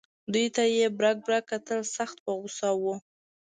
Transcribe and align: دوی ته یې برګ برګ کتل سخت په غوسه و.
دوی 0.33 0.47
ته 0.55 0.63
یې 0.75 0.85
برګ 0.97 1.17
برګ 1.25 1.43
کتل 1.51 1.79
سخت 1.95 2.17
په 2.25 2.31
غوسه 2.39 2.69
و. 2.81 2.83